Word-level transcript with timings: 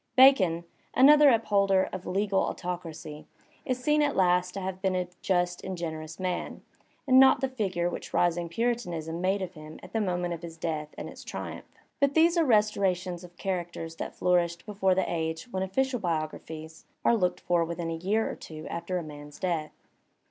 Bacon, 0.15 0.63
another 0.95 1.29
upholder 1.29 1.87
of 1.93 2.07
legal 2.07 2.39
autoc 2.41 2.83
racy, 2.83 3.27
is 3.65 3.77
seen 3.77 4.01
at 4.01 4.15
last 4.15 4.53
to 4.55 4.59
have 4.59 4.81
been 4.81 4.95
a 4.95 5.07
just 5.21 5.63
and 5.63 5.77
generous 5.77 6.19
man, 6.19 6.63
and 7.05 7.19
not 7.19 7.39
the 7.39 7.47
figure 7.47 7.87
which 7.87 8.11
rising 8.11 8.49
Puritanism 8.49 9.21
made 9.21 9.43
of 9.43 9.53
him 9.53 9.79
at 9.83 9.93
the 9.93 9.99
onoment 9.99 10.33
of 10.33 10.41
his 10.41 10.57
death 10.57 10.89
and 10.97 11.07
its 11.07 11.23
triumph. 11.23 11.69
But 11.99 12.15
these 12.15 12.35
are 12.35 12.43
res 12.43 12.71
torations 12.71 13.23
of 13.23 13.37
characters 13.37 13.97
that 13.97 14.15
flourished 14.15 14.65
before 14.65 14.95
the 14.95 15.05
age 15.07 15.43
when 15.51 15.61
official 15.61 15.99
biographies 15.99 16.87
are 17.05 17.15
looked 17.15 17.39
for 17.41 17.63
within 17.63 17.91
a 17.91 17.95
year 17.95 18.27
or 18.27 18.35
two 18.35 18.65
after 18.71 18.97
a 18.97 19.03
man's 19.03 19.37
death. 19.37 19.71